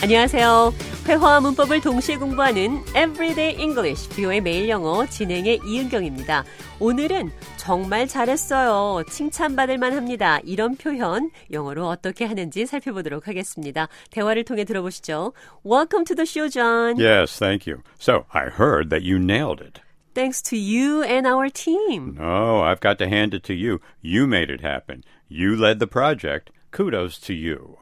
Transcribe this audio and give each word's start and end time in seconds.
안녕하세요. 0.00 0.72
회화와 1.08 1.40
문법을 1.40 1.80
동시에 1.80 2.18
공부하는 2.18 2.78
Everyday 2.90 3.60
English, 3.60 4.08
뷰의 4.10 4.40
매일 4.40 4.68
영어 4.68 5.04
진행의 5.04 5.60
이은경입니다. 5.66 6.44
오늘은 6.78 7.30
정말 7.56 8.06
잘했어요. 8.06 9.02
칭찬받을 9.10 9.76
만합니다. 9.76 10.38
이런 10.44 10.76
표현 10.76 11.30
영어로 11.50 11.88
어떻게 11.88 12.24
하는지 12.26 12.64
살펴보도록 12.64 13.26
하겠습니다. 13.26 13.88
대화를 14.12 14.44
통해 14.44 14.64
들어보시죠. 14.64 15.32
Welcome 15.66 16.04
to 16.04 16.14
the 16.14 16.26
show, 16.26 16.48
John. 16.48 16.96
Yes, 16.96 17.36
thank 17.36 17.66
you. 17.66 17.82
So, 17.98 18.24
I 18.30 18.50
heard 18.56 18.90
that 18.90 19.04
you 19.04 19.18
nailed 19.18 19.60
it. 19.60 19.80
Thanks 20.14 20.40
to 20.50 20.56
you 20.56 21.02
and 21.02 21.26
our 21.26 21.50
team. 21.50 22.14
No, 22.16 22.62
I've 22.62 22.80
got 22.80 22.98
to 22.98 23.08
hand 23.08 23.34
it 23.34 23.42
to 23.48 23.54
you. 23.54 23.80
You 24.00 24.28
made 24.28 24.48
it 24.48 24.60
happen. 24.60 25.02
You 25.28 25.56
led 25.56 25.80
the 25.80 25.88
project. 25.88 26.50
Kudos 26.70 27.18
to 27.26 27.34
you. 27.34 27.78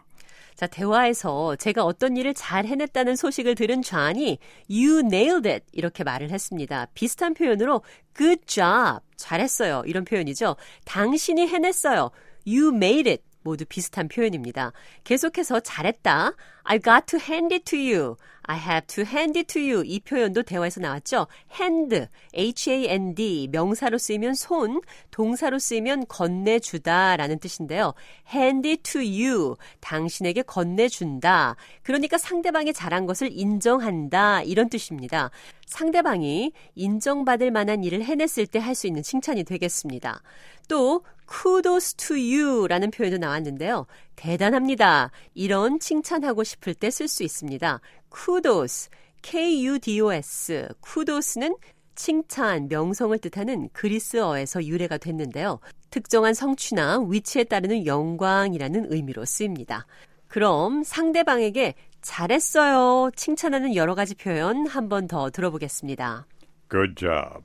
자, 0.56 0.66
대화에서 0.66 1.56
제가 1.56 1.84
어떤 1.84 2.16
일을 2.16 2.32
잘 2.32 2.64
해냈다는 2.64 3.14
소식을 3.14 3.54
들은 3.54 3.82
좌니 3.82 4.38
you 4.70 5.00
nailed 5.00 5.48
it 5.48 5.66
이렇게 5.72 6.02
말을 6.02 6.30
했습니다. 6.30 6.86
비슷한 6.94 7.34
표현으로 7.34 7.82
good 8.16 8.40
job 8.46 9.00
잘했어요 9.16 9.82
이런 9.84 10.04
표현이죠. 10.06 10.56
당신이 10.86 11.46
해냈어요. 11.46 12.10
you 12.46 12.74
made 12.74 13.10
it 13.10 13.22
모두 13.42 13.64
비슷한 13.66 14.08
표현입니다. 14.08 14.72
계속해서 15.04 15.60
잘했다. 15.60 16.32
I 16.64 16.80
got 16.80 17.06
to 17.06 17.20
hand 17.20 17.54
it 17.54 17.64
to 17.64 17.78
you. 17.78 18.16
I 18.48 18.58
have 18.58 18.86
to 18.86 19.04
hand 19.04 19.38
it 19.38 19.52
to 19.52 19.62
you. 19.62 19.82
이 19.84 20.00
표현도 20.00 20.44
대화에서 20.44 20.80
나왔죠. 20.80 21.26
hand, 21.60 22.06
h-a-n-d, 22.34 23.48
명사로 23.50 23.98
쓰이면 23.98 24.34
손, 24.34 24.80
동사로 25.10 25.58
쓰이면 25.58 26.06
건네주다 26.08 27.16
라는 27.16 27.38
뜻인데요. 27.38 27.94
hand 28.32 28.68
it 28.68 28.82
to 28.82 29.00
you. 29.00 29.56
당신에게 29.80 30.42
건네준다. 30.42 31.56
그러니까 31.82 32.18
상대방이 32.18 32.72
잘한 32.72 33.06
것을 33.06 33.30
인정한다. 33.32 34.42
이런 34.42 34.68
뜻입니다. 34.68 35.30
상대방이 35.66 36.52
인정받을 36.76 37.50
만한 37.50 37.82
일을 37.82 38.04
해냈을 38.04 38.46
때 38.46 38.60
할 38.60 38.76
수 38.76 38.86
있는 38.86 39.02
칭찬이 39.02 39.42
되겠습니다. 39.44 40.22
또 40.68 41.02
kudos 41.28 41.94
to 41.94 42.16
you 42.16 42.66
라는 42.68 42.90
표현도 42.90 43.18
나왔는데요. 43.18 43.86
대단합니다. 44.16 45.10
이런 45.34 45.78
칭찬하고 45.78 46.42
싶을 46.44 46.74
때 46.74 46.88
쓸 46.88 47.08
수 47.08 47.22
있습니다. 47.22 47.80
kudos, 48.10 48.88
k-u-d-o-s, 49.22 50.68
kudos는 50.82 51.56
칭찬, 51.94 52.68
명성을 52.68 53.16
뜻하는 53.18 53.68
그리스어에서 53.72 54.64
유래가 54.64 54.98
됐는데요. 54.98 55.60
특정한 55.90 56.34
성취나 56.34 57.00
위치에 57.08 57.44
따르는 57.44 57.86
영광이라는 57.86 58.92
의미로 58.92 59.24
쓰입니다. 59.24 59.86
그럼 60.28 60.82
상대방에게 60.82 61.74
잘했어요. 62.02 63.10
칭찬하는 63.16 63.74
여러 63.74 63.94
가지 63.94 64.14
표현 64.14 64.66
한 64.66 64.88
번 64.88 65.08
더 65.08 65.30
들어보겠습니다. 65.30 66.26
Good 66.70 66.94
job. 66.96 67.44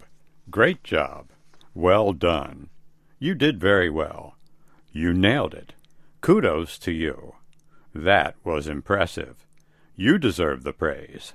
Great 0.52 0.82
job. 0.84 1.28
Well 1.76 2.14
done. 2.18 2.68
You 3.22 3.36
did 3.38 3.60
very 3.60 3.90
well. 3.90 4.34
You 4.94 5.12
nailed 5.12 5.56
it. 5.58 5.74
Kudos 6.22 6.78
to 6.78 6.92
you. 6.92 7.34
That 7.96 8.36
was 8.44 8.68
impressive. 8.68 9.38
You 9.96 10.20
deserve 10.20 10.64
the 10.64 10.72
praise. 10.72 11.34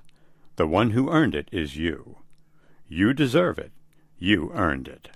The 0.54 0.68
one 0.68 0.90
who 0.90 1.10
earned 1.10 1.34
it 1.34 1.48
is 1.50 1.76
you. 1.76 2.18
You 2.88 3.12
deserve 3.12 3.58
it. 3.58 3.72
You 4.16 4.52
earned 4.54 4.86
it. 4.86 5.10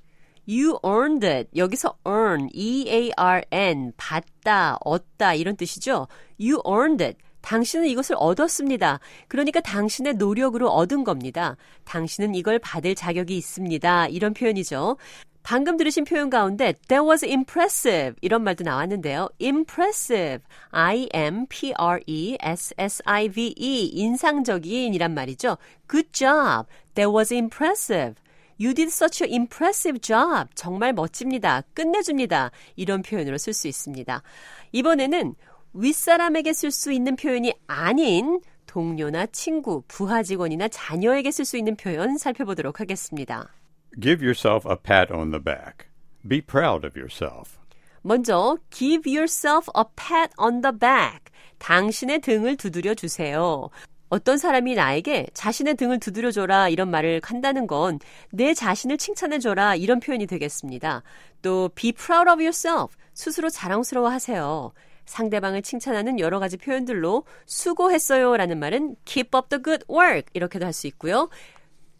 You 0.44 0.80
earned 0.84 1.24
it. 1.24 1.50
여기서 1.54 1.94
earn, 2.04 2.48
E-A-R-N, 2.52 3.92
받다, 3.96 4.76
얻다 4.84 5.34
이런 5.34 5.56
뜻이죠. 5.56 6.08
You 6.40 6.60
earned 6.66 7.04
it. 7.04 7.18
당신은 7.42 7.86
이것을 7.86 8.16
얻었습니다. 8.18 8.98
그러니까 9.28 9.60
당신의 9.60 10.14
노력으로 10.14 10.68
얻은 10.68 11.04
겁니다. 11.04 11.56
당신은 11.84 12.34
이걸 12.34 12.58
받을 12.58 12.96
자격이 12.96 13.36
있습니다. 13.36 14.08
이런 14.08 14.34
표현이죠. 14.34 14.96
방금 15.42 15.76
들으신 15.76 16.04
표현 16.04 16.30
가운데 16.30 16.74
that 16.88 17.04
was 17.04 17.24
impressive 17.24 18.14
이런 18.20 18.44
말도 18.44 18.64
나왔는데요. 18.64 19.28
impressive, 19.40 20.44
I-M-P-R-E-S-S-I-V-E 20.70 21.50
인상적인 23.86 24.94
이란 24.94 25.14
말이죠. 25.14 25.56
good 25.88 26.12
job, 26.12 26.66
that 26.94 27.10
was 27.10 27.32
impressive. 27.32 28.14
You 28.60 28.74
did 28.74 28.88
such 28.92 29.24
an 29.24 29.32
impressive 29.32 29.98
job. 30.00 30.50
정말 30.54 30.92
멋집니다. 30.92 31.62
끝내줍니다. 31.72 32.50
이런 32.76 33.00
표현으로 33.00 33.38
쓸 33.38 33.54
수 33.54 33.68
있습니다. 33.68 34.22
이번에는 34.72 35.34
윗사람에게 35.72 36.52
쓸 36.52 36.70
수 36.70 36.92
있는 36.92 37.16
표현이 37.16 37.54
아닌 37.66 38.40
동료나 38.66 39.26
친구, 39.26 39.82
부하 39.88 40.22
직원이나 40.22 40.68
자녀에게 40.68 41.30
쓸 41.30 41.46
수 41.46 41.56
있는 41.56 41.74
표현 41.74 42.18
살펴보도록 42.18 42.80
하겠습니다. 42.80 43.48
Give 43.98 44.22
yourself 44.22 44.64
a 44.70 44.76
pat 44.76 45.10
on 45.12 45.30
the 45.30 45.42
back. 45.42 45.86
Be 46.26 46.40
proud 46.40 46.84
of 46.86 46.96
yourself. 46.98 47.58
먼저 48.02 48.56
give 48.70 49.06
yourself 49.06 49.68
a 49.76 49.84
pat 49.96 50.32
on 50.38 50.60
the 50.62 50.72
back. 50.76 51.24
당신의 51.58 52.20
등을 52.20 52.56
두드려 52.56 52.94
주세요. 52.94 53.68
어떤 54.08 54.38
사람이 54.38 54.74
나에게 54.74 55.28
자신의 55.34 55.74
등을 55.76 56.00
두드려 56.00 56.30
줘라 56.32 56.68
이런 56.68 56.90
말을 56.90 57.20
한다는 57.22 57.66
건 57.66 57.98
내 58.32 58.54
자신을 58.54 58.96
칭찬해 58.98 59.38
줘라 59.38 59.76
이런 59.76 60.00
표현이 60.00 60.26
되겠습니다. 60.26 61.02
또 61.42 61.68
be 61.74 61.92
proud 61.92 62.28
of 62.30 62.40
yourself. 62.40 62.96
스스로 63.14 63.48
자랑스러워 63.50 64.08
하세요. 64.08 64.72
상대방을 65.04 65.62
칭찬하는 65.62 66.20
여러 66.20 66.38
가지 66.38 66.56
표현들로 66.56 67.24
수고했어요 67.46 68.36
라는 68.36 68.58
말은 68.60 68.96
keep 69.04 69.36
up 69.36 69.48
the 69.48 69.62
good 69.62 69.84
work 69.90 70.26
이렇게도 70.32 70.64
할 70.64 70.72
수 70.72 70.86
있고요. 70.86 71.28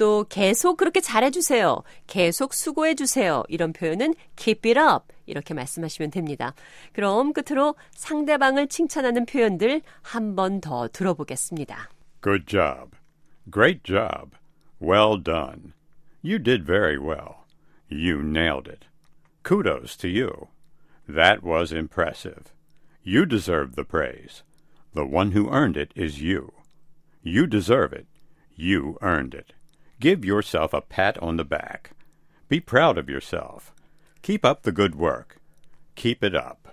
또 0.01 0.25
계속 0.31 0.79
그렇게 0.79 1.03
잘해주세요. 1.03 1.83
계속 2.07 2.55
수고해주세요. 2.55 3.43
이런 3.49 3.75
표현은 3.75 4.15
keep 4.35 4.67
it 4.67 4.81
up. 4.81 5.15
이렇게 5.27 5.53
말씀하시면 5.53 6.11
됩니다. 6.11 6.55
그럼 6.95 7.35
끝으로 7.35 7.75
상대방을 7.91 8.69
칭찬하는 8.69 9.27
표현들 9.27 9.83
한 10.01 10.35
번 10.35 10.63
더 10.63 10.89
들어보겠습니다. 10.89 11.91
Good 12.23 12.47
job. 12.47 12.97
Great 13.53 13.83
job. 13.85 14.31
Well 14.81 15.23
done. 15.23 15.75
You 16.25 16.39
did 16.43 16.65
very 16.65 16.97
well. 16.97 17.45
You 17.91 18.23
nailed 18.23 18.71
it. 18.73 18.87
Kudos 19.45 19.99
to 19.99 20.09
you. 20.09 20.49
That 21.07 21.43
was 21.45 21.75
impressive. 21.77 22.55
You 23.05 23.27
deserve 23.27 23.75
the 23.77 23.85
praise. 23.85 24.45
The 24.95 25.05
one 25.05 25.33
who 25.37 25.51
earned 25.53 25.77
it 25.77 25.93
is 25.95 26.23
you. 26.23 26.53
You 27.23 27.47
deserve 27.47 27.93
it. 27.93 28.07
You 28.57 28.97
earned 29.03 29.35
it. 29.35 29.53
Give 30.00 30.26
yourself 30.26 30.74
a 30.74 30.82
pat 30.82 31.18
on 31.22 31.38
the 31.38 31.46
back. 31.46 31.92
Be 32.50 32.60
proud 32.60 32.98
of 32.98 33.10
yourself. 33.10 33.74
Keep 34.22 34.46
up 34.46 34.64
the 34.64 34.72
good 34.72 34.96
work. 34.96 35.38
Keep 35.96 36.24
it 36.24 36.36
up. 36.36 36.68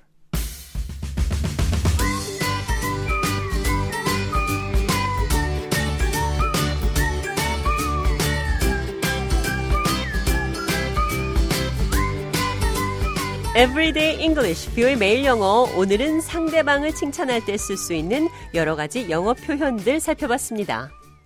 Everyday 13.54 14.18
English, 14.18 14.70
뷰의 14.74 14.96
매일 14.96 15.24
영어. 15.26 15.68
오늘은 15.76 16.22
상대방을 16.22 16.94
칭찬할 16.94 17.44
때 17.44 17.54
쓸 17.54 17.76
수 17.76 17.92
있는 17.92 18.28
여러 18.54 18.76
가지 18.76 19.10
영어 19.10 19.34
표현들 19.34 20.00
살펴봤습니다. 20.00 20.90